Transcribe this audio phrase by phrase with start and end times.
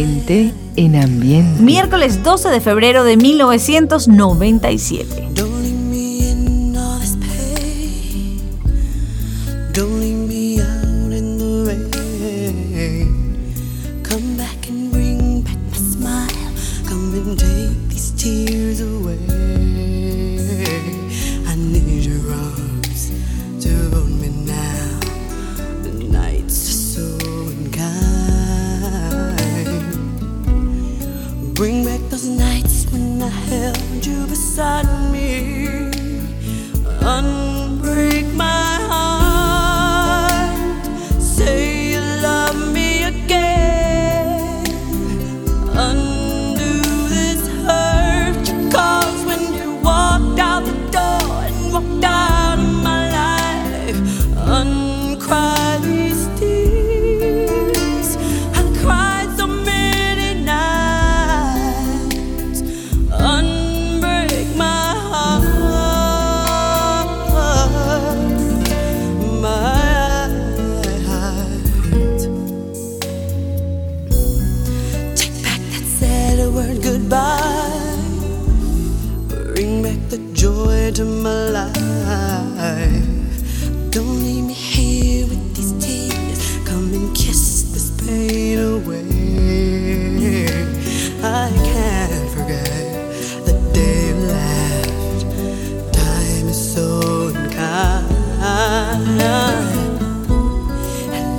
[0.00, 1.60] Gente en ambiente.
[1.60, 5.49] Miércoles 12 de febrero de 1997.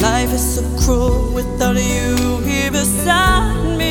[0.02, 3.91] Life is so cruel without you here beside me.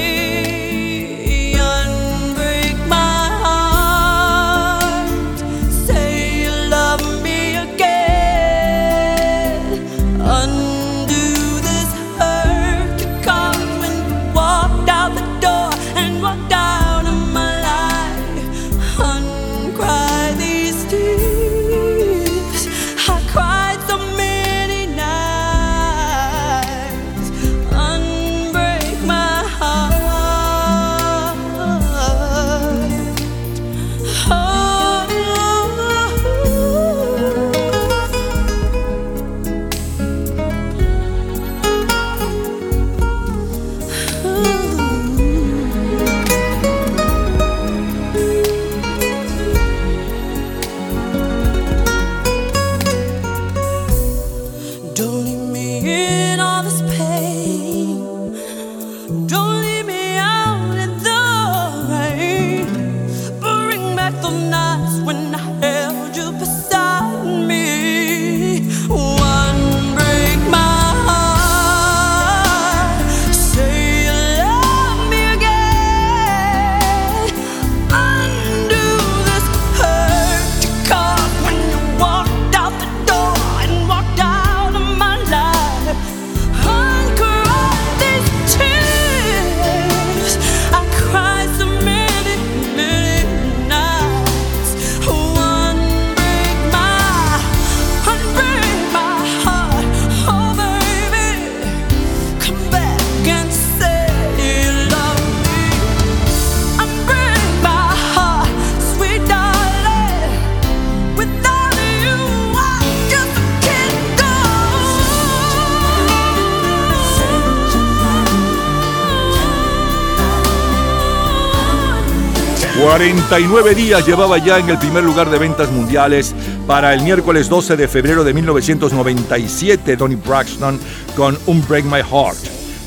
[123.77, 126.35] Días llevaba ya en el primer lugar de ventas mundiales
[126.67, 130.79] para el miércoles 12 de febrero de 1997 Tony Braxton
[131.17, 132.39] con Un Break My Heart,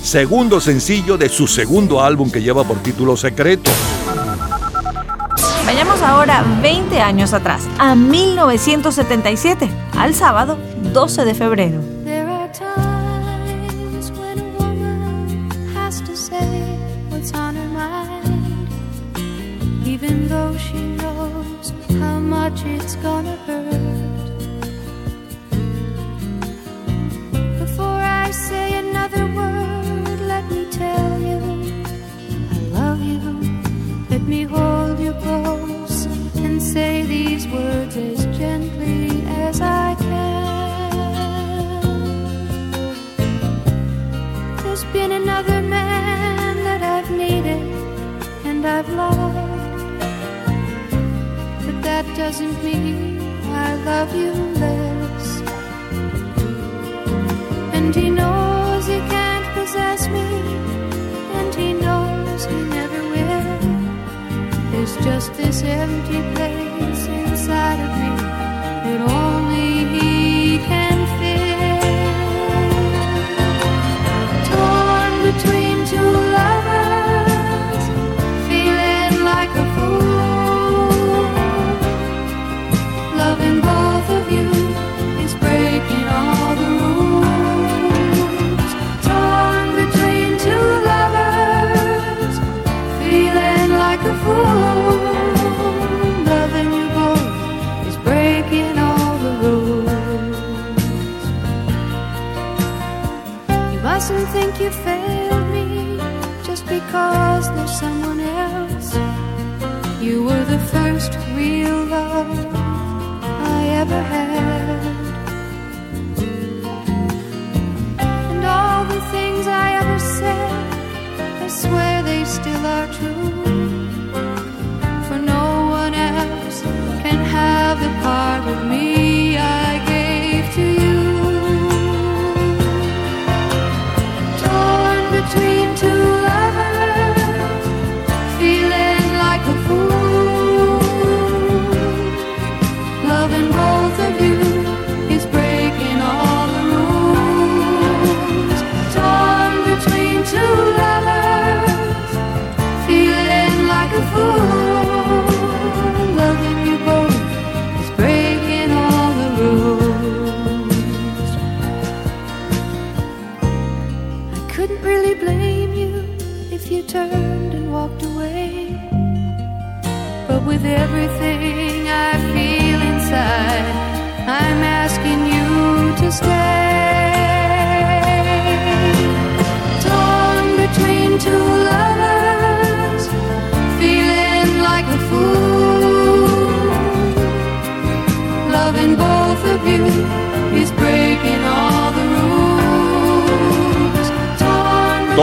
[0.04, 3.72] segundo sencillo de su segundo álbum que lleva por título Secreto.
[5.66, 10.58] Vayamos ahora 20 años atrás, a 1977, al sábado
[10.94, 11.80] 12 de febrero.
[22.44, 24.28] Much it's gonna hurt.
[27.64, 31.40] Before I say another word, let me tell you
[32.56, 33.22] I love you.
[34.12, 35.98] Let me hold you close
[36.46, 39.08] and say these words as gently
[39.46, 40.54] as I can.
[44.64, 47.64] There's been another man that I've needed
[48.50, 49.33] and I've loved
[52.16, 53.20] doesn't mean
[53.52, 55.42] I love you less.
[57.74, 60.26] And he knows he can't possess me,
[61.40, 63.60] and he knows he never will.
[64.72, 66.63] There's just this empty place.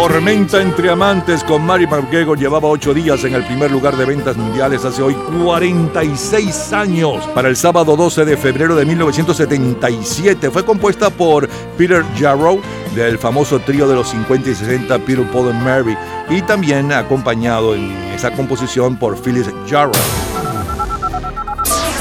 [0.00, 4.35] Tormenta entre amantes con Mary McGregor llevaba ocho días en el primer lugar de ventas
[4.35, 5.14] mundiales hace hoy
[5.44, 7.26] 46 años.
[7.35, 12.62] Para el sábado 12 de febrero de 1977 fue compuesta por Peter Jarrow
[12.94, 15.94] del famoso trío de los 50 y 60 Peter, Paul and Mary
[16.31, 19.93] y también acompañado en esa composición por Phyllis Jarrow.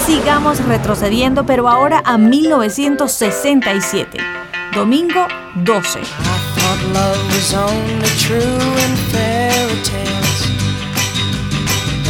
[0.05, 4.19] Sigamos retrocediendo, pero ahora a 1967.
[4.73, 5.99] Domingo 12.
[6.93, 10.41] Love was only true in fairy tales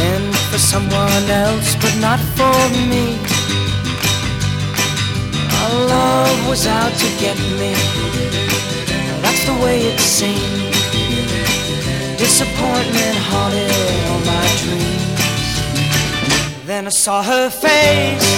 [0.00, 3.18] and for someone else, but not for me.
[5.60, 7.74] Our love was out to get me.
[9.20, 10.72] That's the way it seemed.
[12.18, 13.70] Disappointment haunted
[14.08, 15.50] all my dreams.
[16.66, 18.30] Then I saw her face.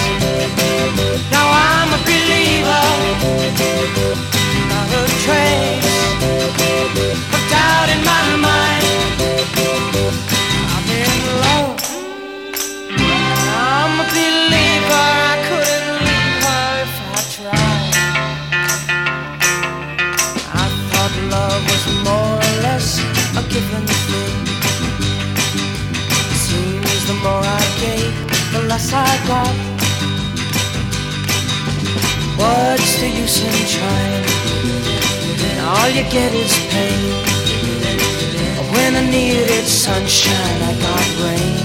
[1.30, 2.86] Now I'm a believer.
[4.70, 5.91] Not a trace
[7.94, 8.84] in my mind.
[10.74, 10.86] I'm.
[13.58, 15.06] I'm a believer.
[15.30, 17.94] I couldn't leave her if I tried.
[20.62, 22.88] I thought love was more or less
[23.40, 24.36] a given thing.
[26.46, 28.14] Seems the more I gave,
[28.52, 29.54] the less I got.
[32.38, 34.31] What's the use in trying?
[35.64, 37.12] All you get is pain.
[38.74, 41.56] When I needed sunshine, I got rain.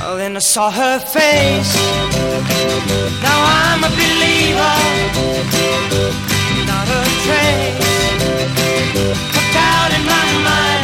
[0.00, 1.74] Oh, then I saw her face.
[3.22, 4.76] Now I'm a believer.
[6.70, 7.96] Not a trace
[9.36, 10.75] of doubt in my mind.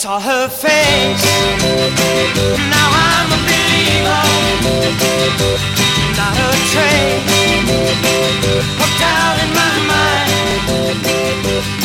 [0.00, 1.24] Saw her face.
[2.72, 4.22] Now I'm a believer.
[6.16, 7.68] Not a trace
[8.80, 11.79] of doubt in my mind.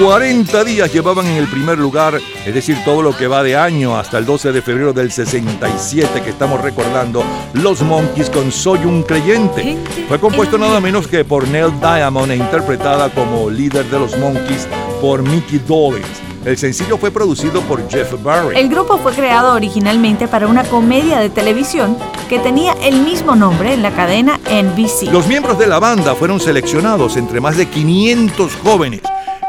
[0.00, 3.96] 40 días llevaban en el primer lugar, es decir, todo lo que va de año
[3.96, 9.02] hasta el 12 de febrero del 67 que estamos recordando, Los Monkeys con Soy un
[9.02, 9.76] creyente.
[10.08, 14.68] Fue compuesto nada menos que por Neil Diamond e interpretada como líder de los Monkeys
[15.00, 16.27] por Mickey Dolenz.
[16.48, 18.56] El sencillo fue producido por Jeff Barry.
[18.58, 21.98] El grupo fue creado originalmente para una comedia de televisión
[22.30, 25.12] que tenía el mismo nombre en la cadena NBC.
[25.12, 29.02] Los miembros de la banda fueron seleccionados entre más de 500 jóvenes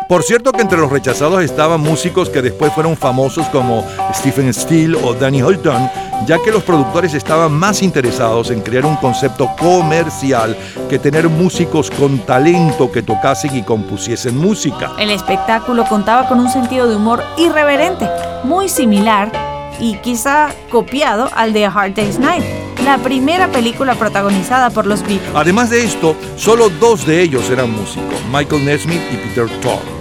[0.10, 3.86] por cierto que entre los rechazados estaban músicos que después fueron famosos como
[4.16, 5.88] Stephen Steele o Danny Holton,
[6.26, 10.58] ya que los productores estaban más interesados en crear un concepto comercial
[10.90, 14.94] que tener músicos con talento que tocasen y compusiesen música.
[14.98, 18.10] El espectáculo contaba con un sentido de humor irreverente,
[18.44, 19.32] muy similar
[19.80, 22.44] y quizá copiado al de A Hard Day's Night
[22.84, 25.30] la primera película protagonizada por los Beatles.
[25.36, 29.99] Además de esto, solo dos de ellos eran músicos, Michael Nesmith y Peter Tork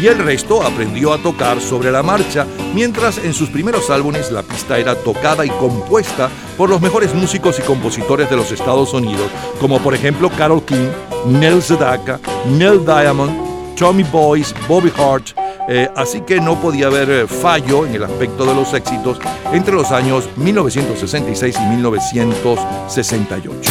[0.00, 4.42] y el resto aprendió a tocar sobre la marcha, mientras en sus primeros álbumes la
[4.42, 9.28] pista era tocada y compuesta por los mejores músicos y compositores de los Estados Unidos,
[9.60, 10.88] como por ejemplo Carol King,
[11.26, 15.30] Neil Sedaka, Neil Diamond, Tommy Boyce, Bobby Hart,
[15.68, 19.18] eh, así que no podía haber eh, fallo en el aspecto de los éxitos
[19.52, 23.70] entre los años 1966 y 1968.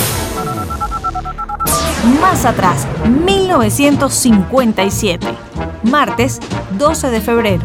[2.21, 2.87] Más atrás,
[3.25, 5.50] 1957
[5.83, 6.39] martes
[6.77, 7.63] 12 de febrero.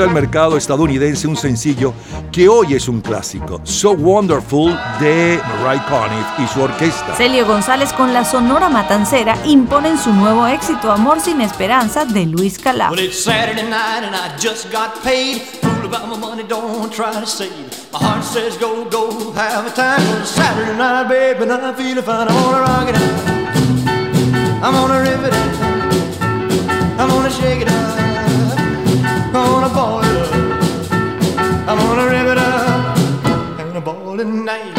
[0.00, 1.92] Al mercado estadounidense un sencillo
[2.30, 7.14] que hoy es un clásico, So Wonderful de Mariah Conniff y su orquesta.
[7.16, 12.58] Celio González con la Sonora Matancera imponen su nuevo éxito Amor sin Esperanza de Luis
[12.58, 12.92] Calaf.
[24.62, 25.34] I'm gonna rip it
[27.00, 28.01] I'm gonna shake it up.
[29.32, 30.92] Gonna it up.
[31.68, 32.98] I'm gonna rip it up
[33.60, 34.74] and a ball tonight.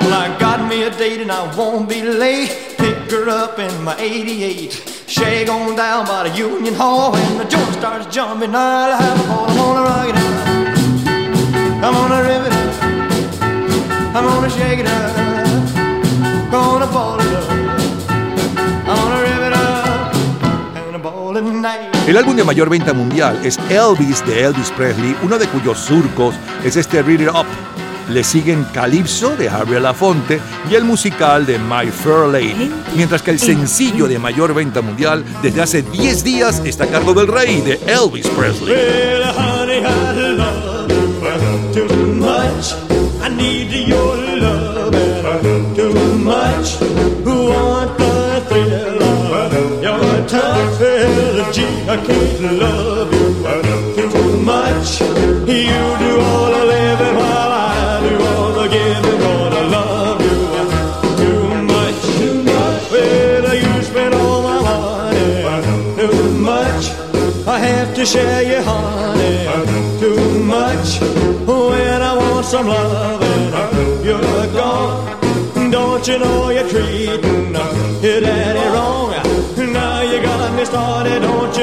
[0.00, 2.74] Well, I got me a date and I won't be late.
[2.78, 5.04] Pick her up in my 88.
[5.06, 8.54] Shag on down by the Union Hall and the joint starts jumping.
[8.54, 9.46] I'll have a ball.
[9.48, 10.46] I'm gonna rock it up.
[11.84, 12.70] I'm gonna rip it up.
[14.16, 16.50] I'm gonna shake it up.
[16.50, 17.19] Gonna ball
[22.06, 26.34] El álbum de mayor venta mundial es Elvis de Elvis Presley, uno de cuyos surcos
[26.64, 27.44] es este Read It Up.
[28.08, 30.40] Le siguen Calypso de Harry Lafonte
[30.70, 35.22] y el musical de My Fair Lady, mientras que el sencillo de mayor venta mundial
[35.42, 38.74] desde hace 10 días está a cargo del rey de Elvis Presley.
[51.02, 55.00] I can't love you too much.
[55.00, 59.20] You do all the living while I do all the giving.
[59.20, 60.36] Gonna love you
[61.20, 62.00] too much.
[62.18, 62.90] Too much.
[62.92, 66.84] Well, you spend all my money too much.
[67.48, 69.48] I have to share your honey
[70.00, 71.00] too much.
[71.48, 75.70] When I want some loving, you're gone.
[75.70, 77.54] Don't you know you're treating
[78.02, 79.09] your daddy wrong?
[80.80, 81.59] Started, don't you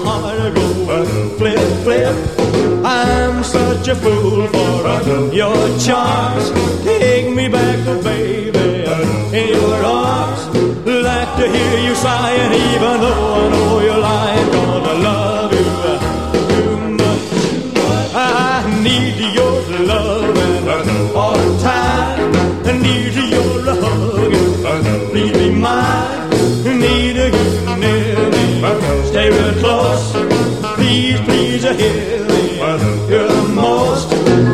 [0.00, 1.04] heart go
[1.38, 2.14] flip, flip.
[2.84, 6.50] I'm such a fool for your charms.
[6.84, 8.84] Take me back, oh baby,
[9.36, 10.42] in your arms.
[10.86, 13.57] Like to hear you sighing, even though I know
[31.68, 33.08] Please, please, hear me.
[33.08, 34.10] You're the most.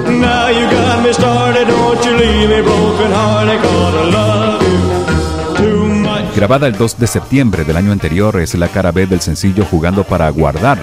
[0.09, 1.69] Now you got me started.
[1.69, 3.63] Don't you leave me broken hearted.
[3.63, 6.35] Gonna love you too much.
[6.35, 10.03] Grabada el 2 de septiembre del año anterior, es la cara B del sencillo Jugando
[10.03, 10.79] para Guardar.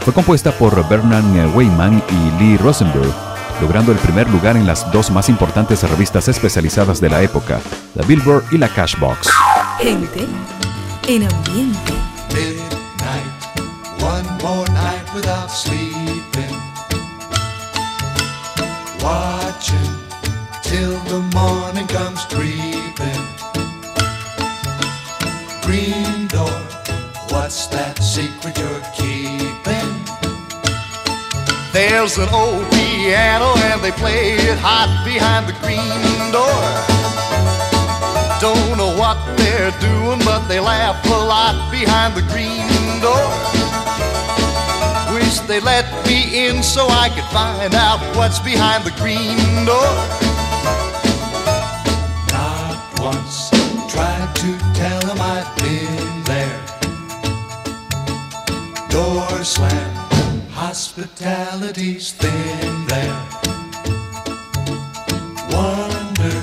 [0.00, 3.12] Fue compuesta por Bernard Weyman y Lee Rosenberg,
[3.60, 7.60] logrando el primer lugar en las dos más importantes revistas especializadas de la época,
[7.94, 9.28] la Billboard y la Cashbox.
[9.78, 10.26] Gente
[11.06, 11.99] en ambiente.
[31.88, 36.60] There's an old piano and they play it hot behind the green door.
[38.38, 42.68] Don't know what they're doing, but they laugh a lot behind the green
[43.00, 43.24] door.
[45.14, 49.90] Wish they let me in so I could find out what's behind the green door.
[52.28, 53.48] Not once
[53.88, 56.60] tried to tell them I've been there.
[58.90, 59.99] Door slam,
[60.70, 63.20] hospitality's thin there.
[65.50, 66.36] Wonder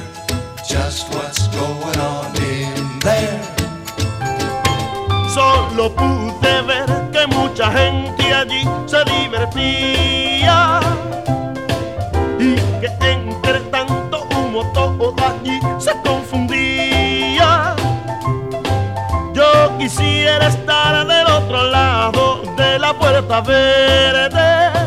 [0.68, 3.42] just what's going on in there.
[5.34, 10.82] Solo pude ver que mucha gente allí se divertía
[12.38, 16.27] y que entre tanto humo todo allí se confundía.
[23.08, 24.87] por esta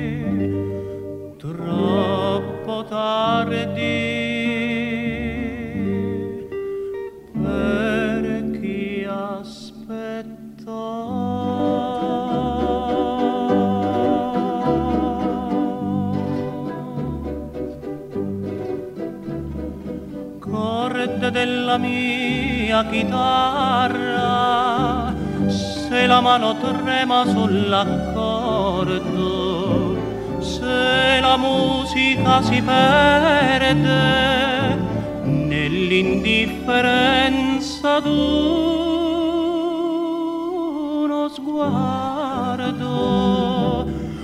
[1.81, 3.65] troppo tardi
[7.33, 8.21] per
[8.59, 10.29] chi aspetta.
[20.39, 25.13] Corde della mia chitarra,
[25.47, 30.00] se la mano trema sull'accordo,
[30.41, 34.79] se la musica si perde
[35.23, 38.09] nell'indifferenza d'uno
[41.29, 42.89] sguardo,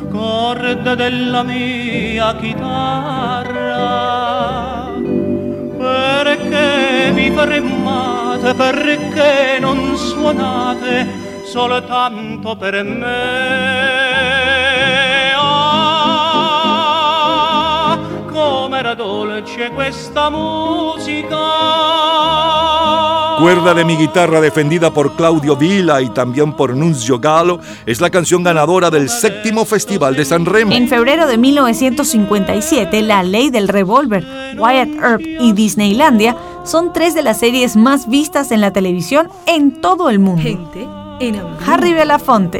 [0.10, 3.76] corde della mia chitarra,
[5.78, 11.08] perché vi fermate, perché non suonate
[11.44, 13.87] soltanto per me?
[19.38, 21.38] Com'era dolce questa musica.
[23.40, 28.10] Cuerda de mi guitarra defendida por Claudio Vila y también por Nunzio Galo es la
[28.10, 30.72] canción ganadora del séptimo Festival de San Remo.
[30.72, 34.26] En febrero de 1957, La Ley del Revólver,
[34.58, 39.82] Wyatt Earp y Disneylandia son tres de las series más vistas en la televisión en
[39.82, 40.42] todo el mundo.
[40.42, 40.88] Gente
[41.20, 41.64] en ambiente.
[41.66, 42.60] Harry Belafonte.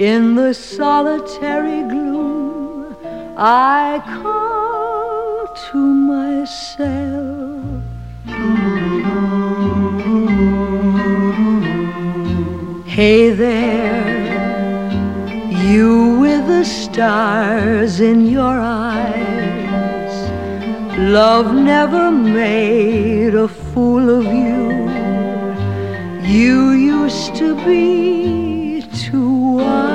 [0.00, 2.96] in the solitary gloom,
[3.36, 7.60] I call to myself.
[12.86, 14.08] Hey there,
[15.68, 20.14] you with the stars in your eyes.
[20.98, 24.70] Love never made a fool of you.
[26.26, 29.89] You used to be too wise.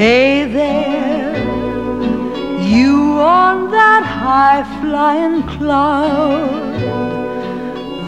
[0.00, 1.36] Hey there,
[2.62, 6.72] you on that high flying cloud.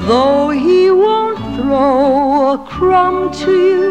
[0.09, 3.91] Though he won't throw a crumb to you,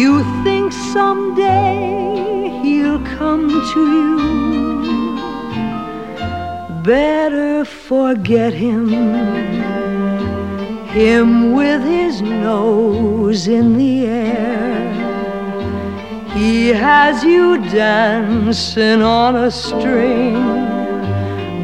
[0.00, 4.18] you think someday he'll come to you.
[6.82, 8.88] Better forget him,
[10.88, 14.77] him with his nose in the air.
[16.48, 20.34] He has you dancing on a string.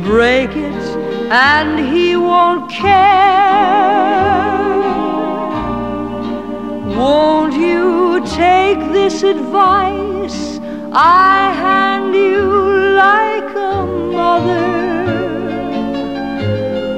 [0.03, 0.85] Break it
[1.33, 2.93] and he won't care.
[6.99, 10.61] Won't you take this advice
[10.93, 12.45] I hand you
[13.07, 13.87] like a
[14.19, 14.69] mother?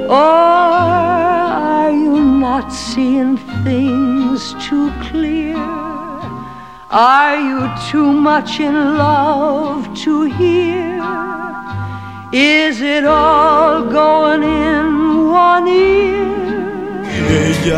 [0.09, 0.41] Or
[1.79, 5.96] are you not seeing things too clear?
[6.89, 11.03] Are you too much in love to hear?
[12.31, 16.27] Is it all going in one ear?
[17.67, 17.73] que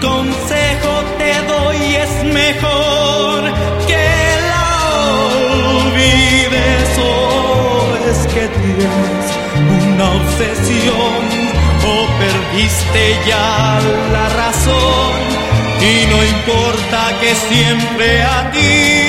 [0.00, 3.42] consejo te doy es mejor
[3.86, 4.08] que
[4.50, 4.68] la
[5.78, 9.24] olvides o es que tienes
[9.94, 11.20] una obsesión
[11.84, 13.80] o perdiste ya
[14.12, 15.26] la razón
[15.80, 19.06] y no importa que siempre a ti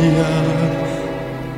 [0.00, 0.32] ella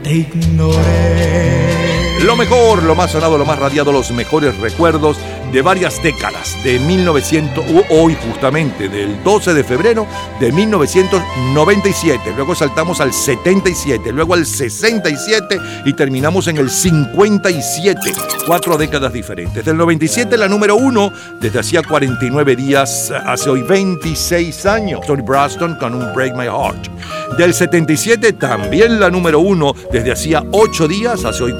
[0.03, 2.12] te ignore.
[2.21, 5.17] Lo mejor, lo más sonado, lo más radiado, los mejores recuerdos
[5.53, 10.07] de varias décadas, de 1900, hoy justamente, del 12 de febrero
[10.41, 12.33] de 1997.
[12.37, 18.01] Luego saltamos al 77, luego al 67 y terminamos en el 57.
[18.47, 19.65] Cuatro décadas diferentes.
[19.65, 25.01] Del 97, la número uno, desde hacía 49 días, hace hoy 26 años.
[25.07, 26.89] Tony Braston con un Break My Heart.
[27.37, 31.53] Del 77, también la número uno, desde hacía 8 días, hace hoy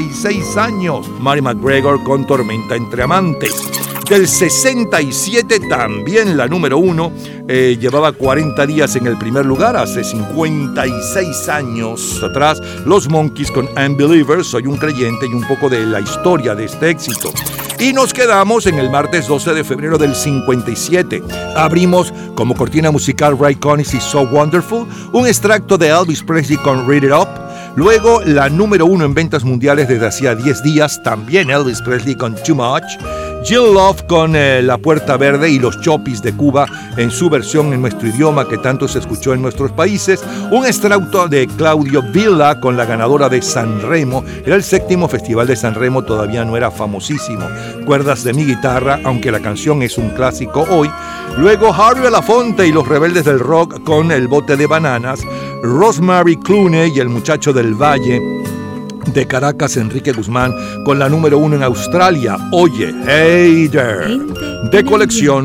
[0.00, 1.06] 46 años.
[1.20, 3.70] Mary McGregor con Tormenta entre Amantes.
[4.08, 7.12] Del 67, también la número uno,
[7.46, 12.60] eh, llevaba 40 días en el primer lugar, hace 56 años atrás.
[12.86, 16.88] Los Monkeys con Unbelievers, Soy un creyente y un poco de la historia de este
[16.88, 17.30] éxito.
[17.78, 21.22] Y nos quedamos en el martes 12 de febrero del 57.
[21.56, 26.88] Abrimos como cortina musical Ray Conniff y So Wonderful, un extracto de Elvis Presley con
[26.88, 27.49] Read It Up.
[27.76, 32.34] Luego la número uno en ventas mundiales desde hacía 10 días, también Elvis Presley con
[32.34, 32.84] Too Much.
[33.42, 36.66] Jill Love con eh, La Puerta Verde y los Chopis de Cuba
[36.98, 40.22] en su versión en nuestro idioma que tanto se escuchó en nuestros países.
[40.50, 44.24] Un extracto de Claudio Villa con la ganadora de San Remo.
[44.44, 47.48] Era el séptimo festival de San Remo, todavía no era famosísimo.
[47.86, 50.90] Cuerdas de mi guitarra, aunque la canción es un clásico hoy.
[51.38, 55.20] Luego Harry Belafonte y los rebeldes del rock con El bote de bananas.
[55.62, 58.20] Rosemary Clooney y el muchacho del valle
[59.12, 62.36] de Caracas, Enrique Guzmán, con la número uno en Australia.
[62.52, 64.18] Oye, hey there,
[64.70, 65.44] de colección.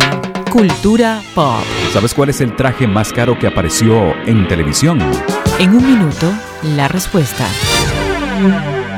[0.52, 1.64] Cultura pop.
[1.92, 5.00] ¿Sabes cuál es el traje más caro que apareció en televisión?
[5.60, 6.32] En un minuto,
[6.76, 7.46] la respuesta.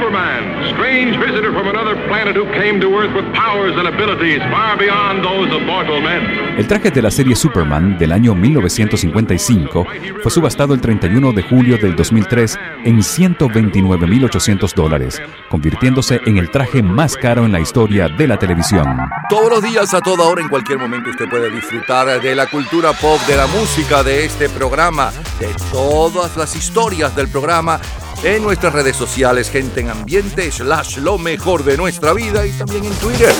[0.00, 4.78] Superman, strange visitor from another planet who came to Earth with powers and abilities far
[4.78, 6.56] beyond those of mortal men.
[6.56, 9.86] El traje de la serie Superman del año 1955
[10.22, 16.82] fue subastado el 31 de julio del 2003 en 129.800 dólares, convirtiéndose en el traje
[16.82, 18.86] más caro en la historia de la televisión.
[19.28, 22.94] Todos los días, a toda hora, en cualquier momento, usted puede disfrutar de la cultura
[22.94, 27.78] pop, de la música, de este programa, de todas las historias del programa
[28.22, 32.84] en nuestras redes sociales, gente en ambiente, slash lo mejor de nuestra vida y también
[32.84, 33.34] en Twitter.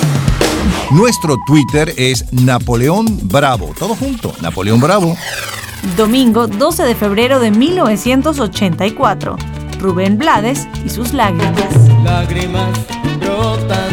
[0.90, 3.74] Nuestro Twitter es Napoleón Bravo.
[3.78, 5.16] Todo junto, Napoleón Bravo.
[5.96, 9.36] Domingo 12 de febrero de 1984.
[9.78, 11.74] Rubén Blades y sus lágrimas.
[12.04, 12.70] Lágrimas
[13.20, 13.89] brotan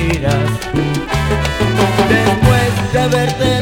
[0.00, 0.50] mentiras.
[2.08, 3.59] Después de haberte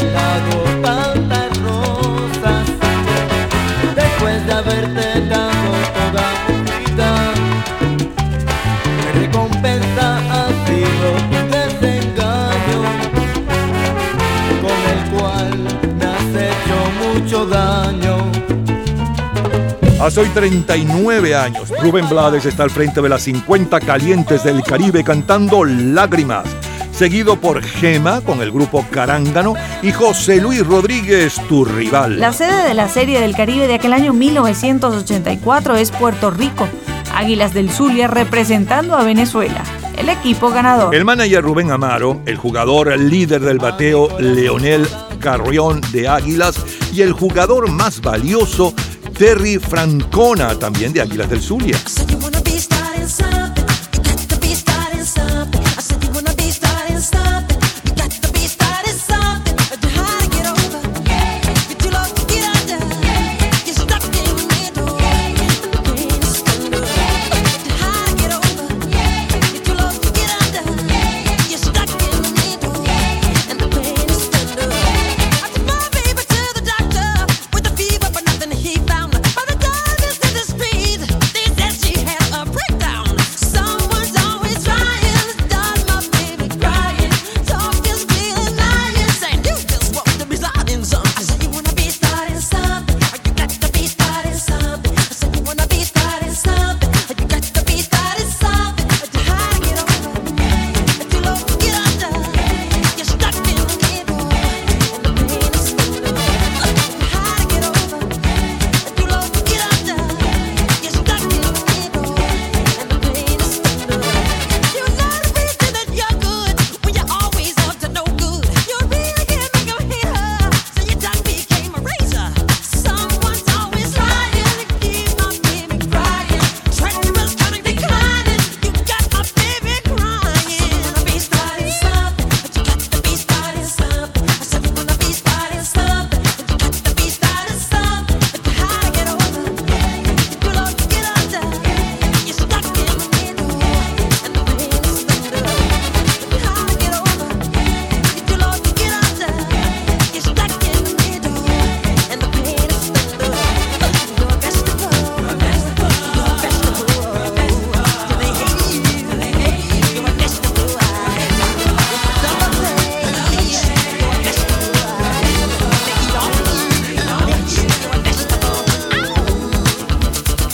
[20.00, 25.02] Hace hoy 39 años, Rubén Blades está al frente de las 50 calientes del Caribe
[25.02, 26.44] cantando Lágrimas,
[26.92, 32.20] seguido por Gema con el grupo Carángano y José Luis Rodríguez, tu rival.
[32.20, 36.68] La sede de la Serie del Caribe de aquel año 1984 es Puerto Rico.
[37.12, 39.64] Águilas del Zulia representando a Venezuela.
[39.96, 40.94] El equipo ganador.
[40.94, 44.86] El manager Rubén Amaro, el jugador líder del bateo Leonel
[45.18, 48.72] Carrión de Águilas y el jugador más valioso
[49.18, 51.76] Terry Francona, también de Águilas del Zulia.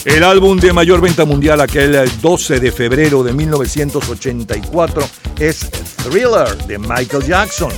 [0.05, 5.03] El álbum de mayor venta mundial aquel 12 de febrero de 1984
[5.39, 7.73] es Thriller de Michael Jackson,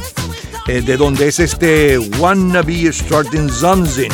[0.66, 4.10] eh, de donde es este Wanna Be Starting Something.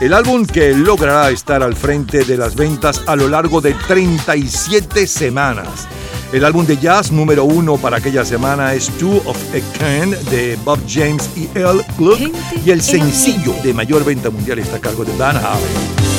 [0.00, 5.08] El álbum que logrará estar al frente de las ventas a lo largo de 37
[5.08, 5.88] semanas.
[6.32, 10.56] El álbum de jazz número uno para aquella semana es Two of a Kind de
[10.64, 11.84] Bob James y L.
[11.98, 12.20] Gluck
[12.64, 16.11] y el sencillo de mayor venta mundial está a cargo de Van Halen.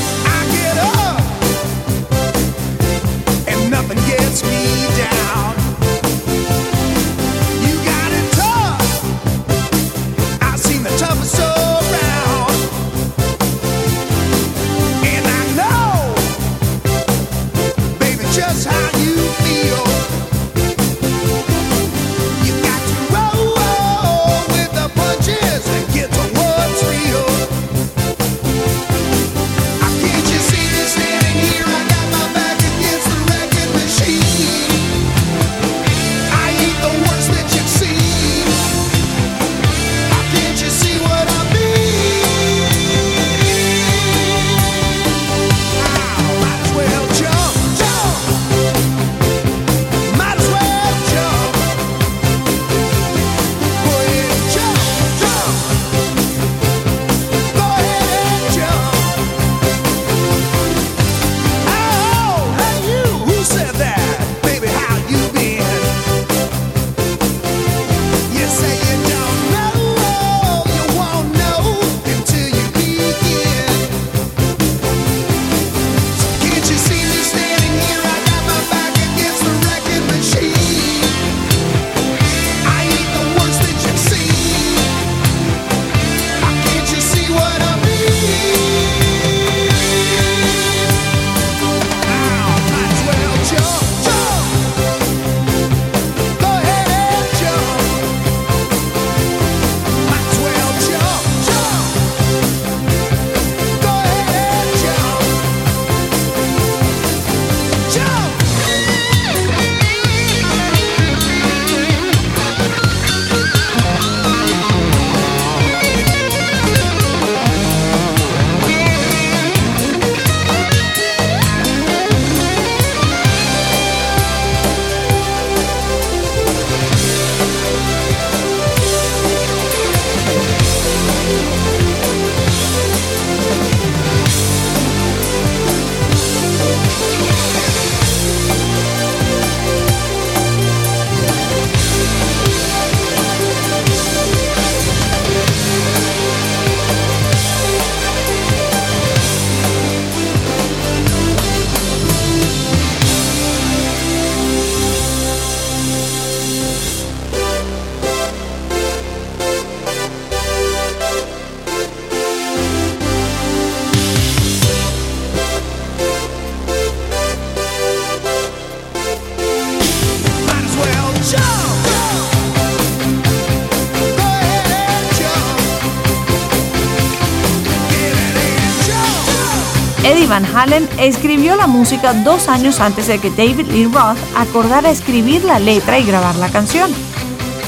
[180.56, 185.60] Halen escribió la música dos años antes de que David Lee Roth acordara escribir la
[185.60, 186.92] letra y grabar la canción.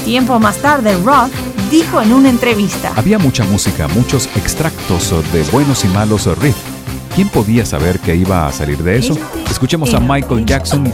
[0.04, 1.32] Tiempo más tarde, Roth
[1.70, 6.58] dijo en una entrevista: Había mucha música, muchos extractos de buenos y malos riffs.
[7.14, 9.16] ¿Quién podía saber que iba a salir de eso?
[9.50, 10.84] Escuchemos a Michael Jackson.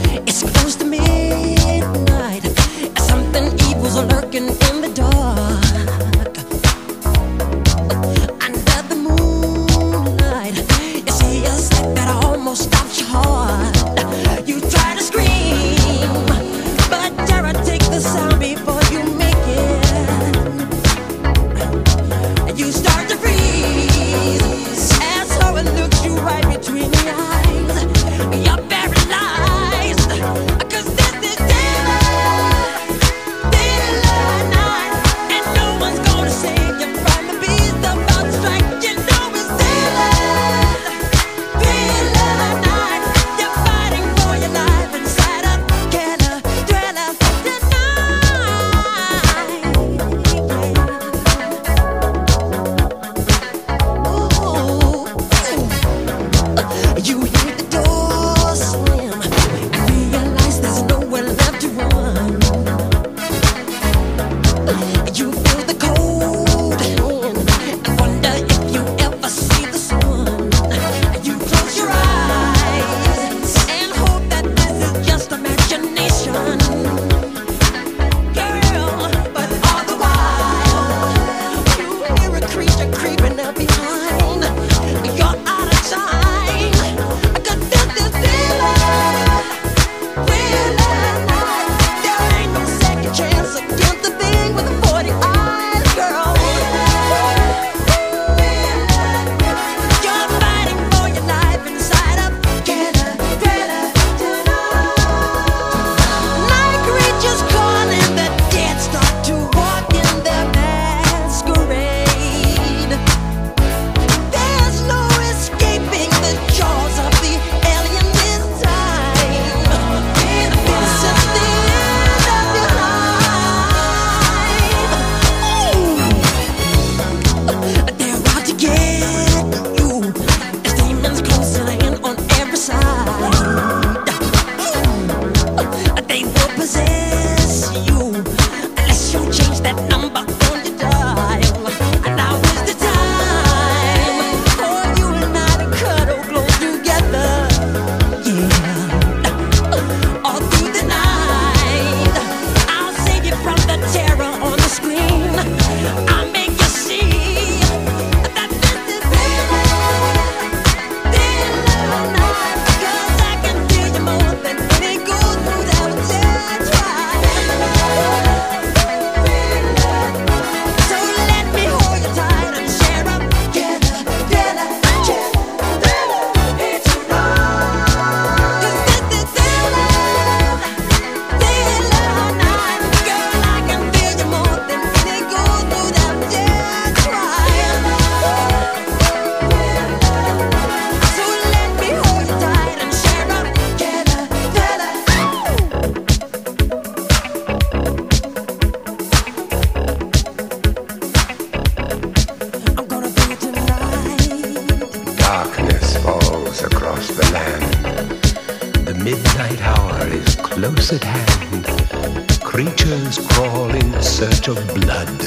[213.18, 215.20] Crawl in search of blood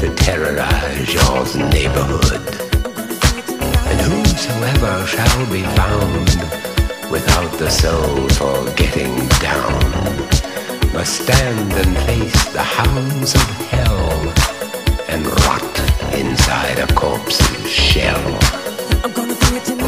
[0.00, 2.42] to terrorize your neighborhood.
[3.86, 6.28] And whosoever shall be found
[7.08, 9.78] without the soul for getting down
[10.92, 14.34] must stand and face the hounds of hell
[15.08, 18.38] and rot inside a corpse's shell.
[19.02, 19.87] The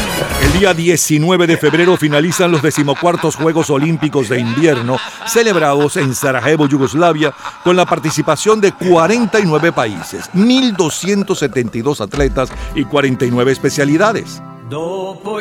[0.43, 6.67] El día 19 de febrero finalizan los decimocuartos Juegos Olímpicos de Invierno celebrados en Sarajevo,
[6.67, 14.41] Yugoslavia, con la participación de 49 países, 1.272 atletas y 49 especialidades.
[14.69, 15.39] Dopo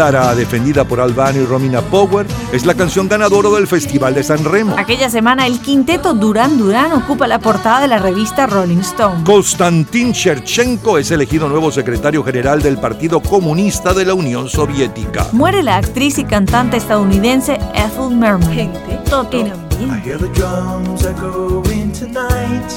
[0.00, 4.42] Zizara, defendida por Albano y Romina Power, es la canción ganadora del Festival de San
[4.42, 4.74] Remo.
[4.78, 9.24] Aquella semana el quinteto Duran Duran ocupa la portada de la revista Rolling Stone.
[9.24, 15.26] Konstantin Cherchenko es elegido nuevo secretario general del Partido Comunista de la Unión Soviética.
[15.32, 18.72] Muere la actriz y cantante estadounidense Ethel Merman.
[19.04, 19.36] Toto.
[19.36, 22.72] I hear the drums echoing tonight,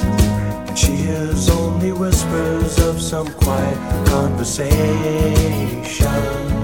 [0.68, 6.63] and she hears only whispers of some quiet conversation.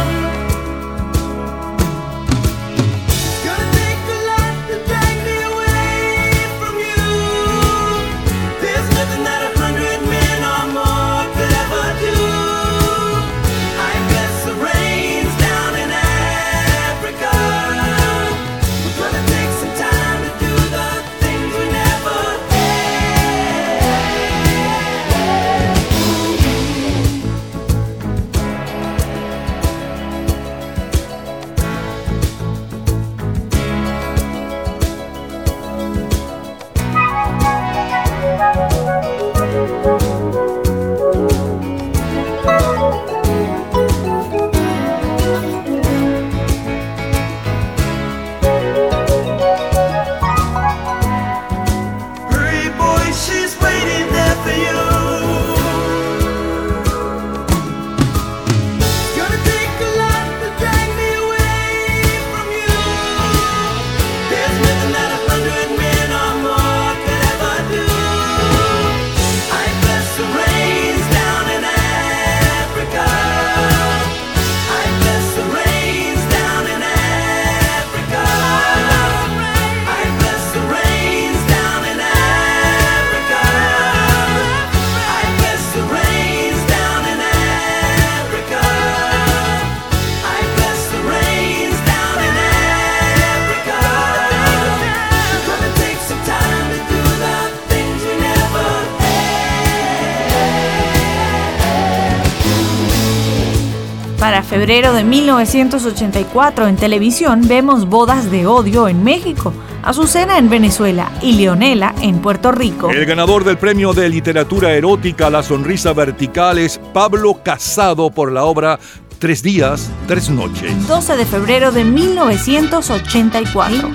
[104.61, 109.51] Febrero de 1984 en televisión vemos Bodas de Odio en México,
[109.81, 112.91] Azucena en Venezuela y Leonela en Puerto Rico.
[112.91, 118.43] El ganador del premio de literatura erótica La Sonrisa Vertical es Pablo Casado por la
[118.43, 118.77] obra
[119.17, 120.87] Tres días, tres noches.
[120.87, 123.89] 12 de febrero de 1984.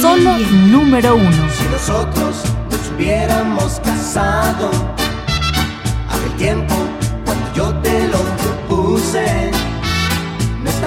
[0.00, 1.48] Solo número uno.
[1.50, 4.70] Si nosotros nos hubiéramos casado,
[6.08, 6.71] aquel tiempo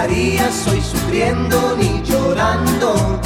[0.06, 3.20] no estarías hoy sufriendo ni llorando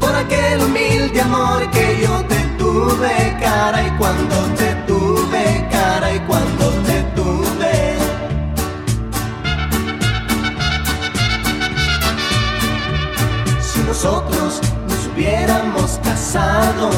[0.00, 6.20] por aquel humilde amor que yo te tuve, cara y cuando te tuve, cara y
[6.20, 7.98] cuando te tuve.
[13.60, 16.90] Si nosotros nos hubiéramos casado,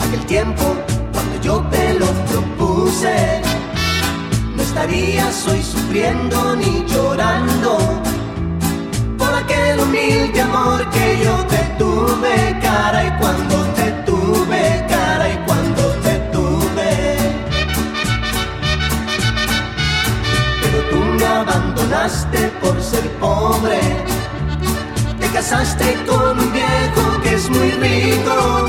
[0.00, 0.64] aquel tiempo
[1.12, 3.47] cuando yo te lo propuse,
[4.80, 7.78] estarías hoy sufriendo ni llorando
[9.18, 15.36] por aquel humilde amor que yo te tuve, cara y cuando te tuve, cara y
[15.46, 17.16] cuando te tuve.
[20.62, 23.80] Pero tú me abandonaste por ser pobre,
[25.18, 28.68] te casaste con un viejo que es muy rico.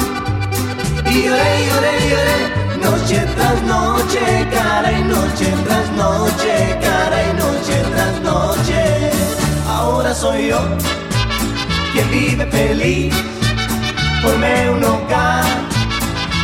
[1.05, 2.58] Y lloré, lloré, lloré,
[2.89, 9.11] noche tras noche, cara y noche tras noche, cara y noche tras noche.
[9.67, 10.59] Ahora soy yo
[11.93, 13.13] quien vive feliz,
[14.21, 15.45] formé un hogar.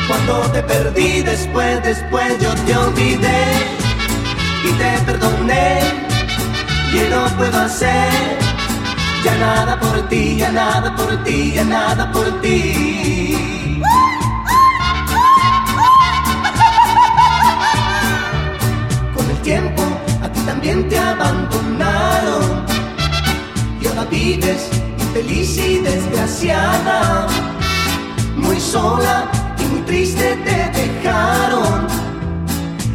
[0.07, 3.43] Cuando te perdí, después, después yo te olvidé
[4.63, 5.79] y te perdoné.
[6.93, 8.13] Y no puedo hacer
[9.23, 13.35] ya nada por ti, ya nada por ti, ya nada por ti.
[19.53, 22.65] A ti también te abandonaron.
[23.79, 27.27] Y ahora vives infeliz y desgraciada,
[28.35, 29.29] muy sola
[29.59, 31.85] y muy triste te dejaron.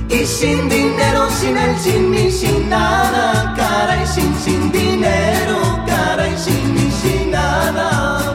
[0.08, 5.69] Y sin dinero, sin él, sin mí, sin nada, cara y sin, sin dinero,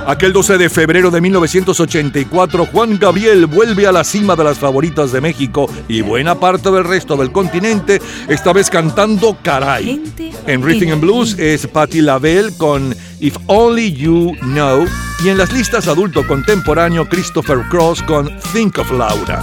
[0.08, 5.12] Aquel 12 de febrero de 1984, Juan Gabriel vuelve a la cima de las favoritas
[5.12, 10.04] de México y buena parte del resto del continente, esta vez cantando Caray.
[10.46, 14.86] En Rhythm and Blues es Patti LaBelle con If Only You Know
[15.24, 19.42] y en las listas adulto contemporáneo Christopher Cross con Think of Laura.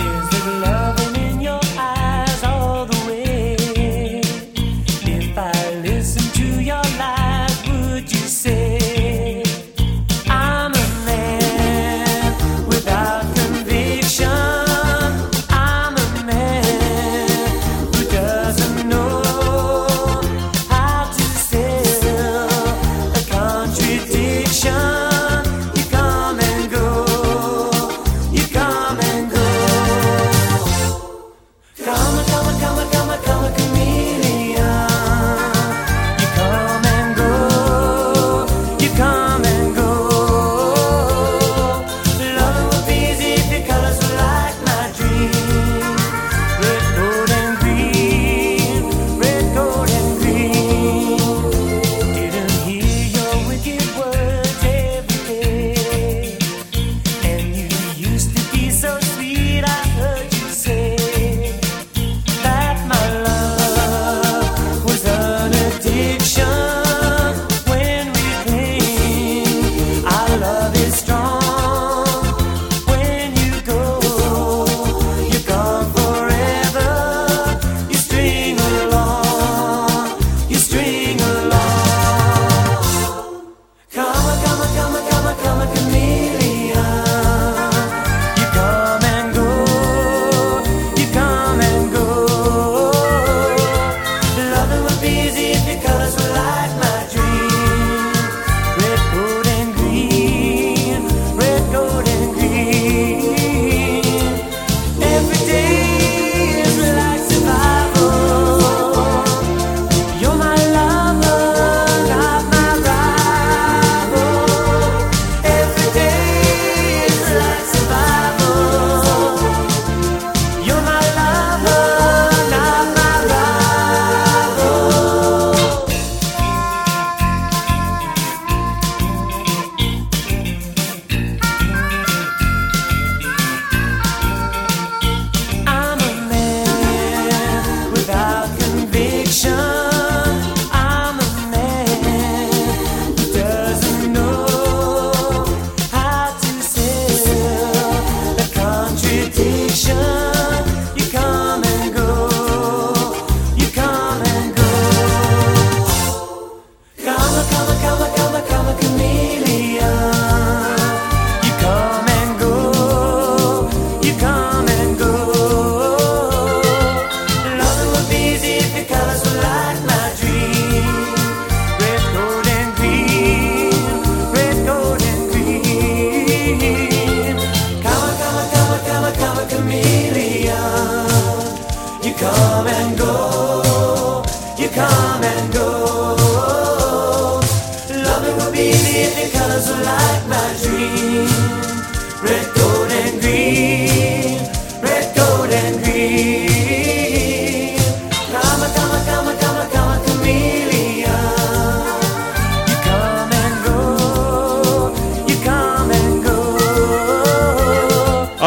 [188.93, 191.61] see the colors of light, my dream.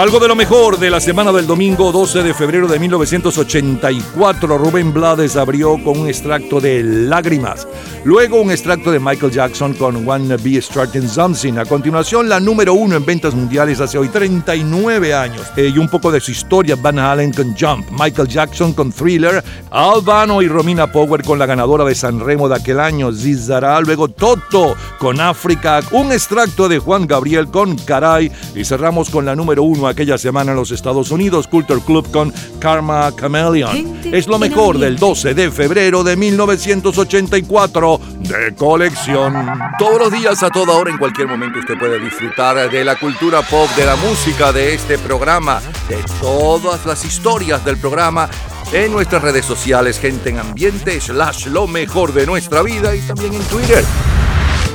[0.06, 4.93] Algo de lo mejor de la semana del domingo 12 de febrero de 1984, Rubén
[4.93, 7.68] Blades abrió con un extracto de Lágrimas.
[8.03, 11.53] Luego un extracto de Michael Jackson con Wanna Be Starting Something.
[11.58, 15.41] A continuación, la número uno en ventas mundiales hace hoy 39 años.
[15.58, 19.43] Eh, y un poco de su historia, Van Halen con Jump, Michael Jackson con Thriller,
[19.72, 23.82] Albano y Romina Power con la ganadora de San Remo de aquel año, Zizara.
[23.82, 28.32] Luego Toto con África, un extracto de Juan Gabriel con Caray.
[28.53, 32.34] Y cerramos con la número uno aquella semana en los Estados Unidos, Culture Club con
[32.60, 34.02] Karma Chameleon.
[34.12, 39.34] Es lo mejor del 12 de febrero de 1984 de colección.
[39.80, 43.41] Todos los días, a toda hora, en cualquier momento, usted puede disfrutar de la cultura
[43.41, 48.30] pop, de la música, de este programa, de todas las historias del programa
[48.74, 53.34] en nuestras redes sociales, gente en ambiente, slash lo mejor de nuestra vida y también
[53.34, 53.86] en Twitter.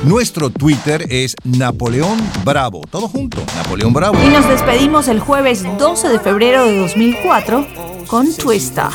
[0.03, 2.81] Nuestro Twitter es Napoleón Bravo.
[2.89, 4.17] Todo junto, Napoleón Bravo.
[4.25, 7.67] Y nos despedimos el jueves 12 de febrero de 2004
[8.07, 8.89] con Twista.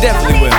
[0.00, 0.49] Definitely will.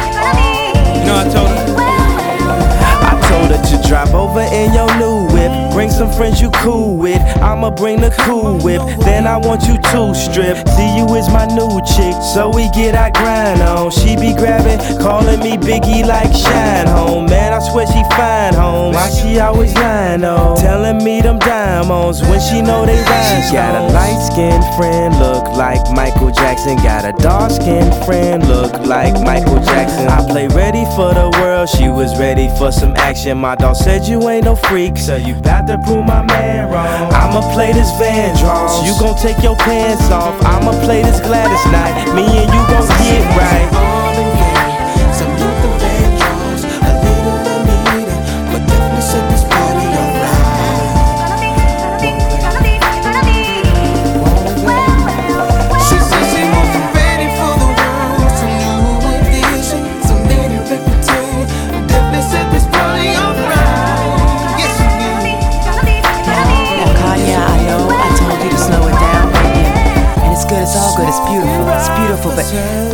[6.11, 7.21] Friends you cool with.
[7.41, 8.81] I'ma bring the cool whip.
[9.01, 10.57] Then I want you to strip.
[10.75, 13.91] See you is my new chick, so we get our grind on.
[13.91, 17.25] She be grabbing, calling me Biggie like Shine Home.
[17.25, 18.93] Man, I swear she fine home.
[18.93, 20.57] Why she always lying on?
[20.57, 23.41] Telling me them diamonds when she know they rhyme.
[23.47, 26.77] She got a light skinned friend, look like Michael Jackson.
[26.77, 30.07] Got a dark skinned friend, look like Michael Jackson.
[30.07, 33.37] I play ready for the world, she was ready for some action.
[33.37, 36.71] My dog said you ain't no freak, so you bout to prove my man.
[37.13, 40.35] I'ma play this Vandross, you gon' take your pants off.
[40.43, 43.90] I'ma play this Gladys night, me and you gon' get right.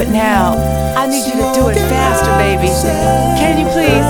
[0.07, 0.55] But, but now,
[0.95, 2.71] I need you to do it faster, baby.
[3.35, 4.07] Can you please?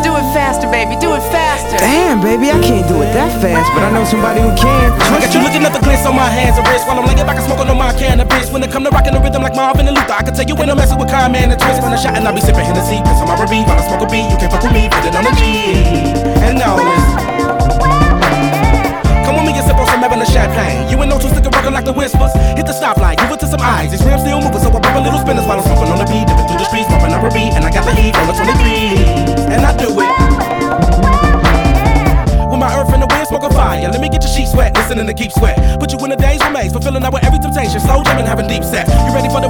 [0.00, 1.76] Do it faster, baby, do it faster.
[1.76, 4.92] Damn, baby, I can't do it that fast, but I know somebody who can.
[5.12, 7.20] I got you looking at the glitz on my hands and wrists while I'm laying
[7.28, 8.48] back and smoking on my cannabis.
[8.50, 10.56] When it come to rocking the rhythm like Marvin and Luther, I can tell you
[10.56, 11.84] when I'm messing with Kyle, man, and twist.
[11.84, 13.68] When I shot and I be sipping Hennessy, cause I'm R&B.
[13.68, 15.44] While I smoke a beat, you can't fuck with me, put it on the G.
[16.40, 17.33] And now listen.
[20.04, 20.84] Some Evan champagne.
[20.92, 22.28] You ain't no two sticker rockin' like the whispers.
[22.60, 23.88] Hit the stoplight, give it to some eyes.
[23.88, 26.04] These rims still moving, so I pop a little spinners while I'm smoking on the
[26.04, 26.28] beat.
[26.28, 28.36] Dipping through the streets, bumping up a beat, and I got the heat on the
[28.36, 29.48] 23.
[29.48, 30.12] And I do it.
[32.52, 33.88] With my earth and the wind, smoking fire.
[33.88, 35.56] Let me get your sheets wet, listening to keep sweat.
[35.80, 37.80] Put you in a daze remains, fulfilling out with every temptation.
[37.80, 38.92] Slow jamming, having deep sex.
[39.08, 39.48] You ready for the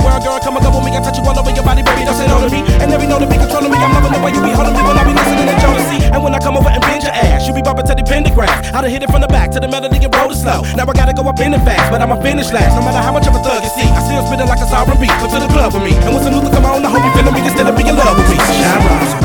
[8.74, 10.66] I done hit it from the back to the melody and roll it slow.
[10.74, 12.74] Now I gotta go up in it fast, but I'ma finish last.
[12.74, 14.98] No matter how much of a thug you see, I still spitting like a sovereign
[14.98, 15.14] beat.
[15.22, 15.94] Come to the club with me.
[16.02, 17.94] And when some Luther come on, I hope you feeling me instead of being in
[17.94, 18.34] love with me.
[18.34, 19.23] Shine rise.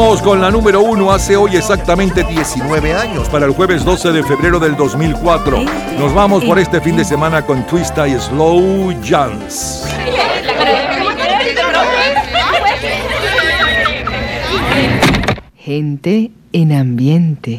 [0.00, 4.22] Vamos con la número uno hace hoy exactamente 19 años, para el jueves 12 de
[4.22, 5.62] febrero del 2004.
[5.98, 9.84] Nos vamos por este fin de semana con Twista y Slow Jams.
[15.58, 17.58] Gente en ambiente.